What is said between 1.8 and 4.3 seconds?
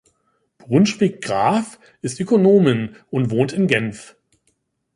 ist Ökonomin und wohnt in Genf.